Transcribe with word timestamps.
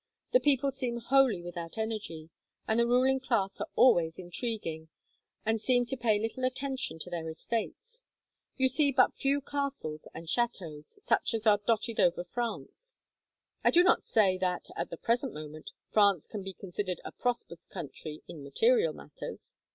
The 0.31 0.39
people 0.39 0.71
seem 0.71 0.97
wholly 0.97 1.43
without 1.43 1.77
energy, 1.77 2.31
and 2.67 2.79
the 2.79 2.87
ruling 2.87 3.19
class 3.19 3.59
are 3.61 3.67
always 3.75 4.17
intriguing, 4.17 4.89
and 5.45 5.61
seem 5.61 5.85
to 5.85 5.95
pay 5.95 6.17
little 6.17 6.43
attention 6.43 6.97
to 6.97 7.11
their 7.11 7.29
estates. 7.29 8.03
You 8.57 8.67
see 8.67 8.91
but 8.91 9.13
few 9.13 9.41
castles 9.41 10.07
and 10.11 10.27
chateaux, 10.27 10.81
such 10.81 11.35
as 11.35 11.45
are 11.45 11.59
dotted 11.67 11.99
over 11.99 12.23
France. 12.23 12.97
I 13.63 13.69
do 13.69 13.83
not 13.83 14.01
say 14.01 14.39
that, 14.39 14.69
at 14.75 14.89
the 14.89 14.97
present 14.97 15.35
moment, 15.35 15.69
France 15.91 16.25
can 16.25 16.41
be 16.41 16.53
considered 16.55 16.99
a 17.05 17.11
prosperous 17.11 17.67
country 17.67 18.23
in 18.27 18.41
material 18.43 18.93
matters. 18.93 19.55